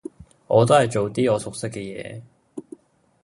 [0.47, 2.19] 我都係做啲我熟悉嘅嘢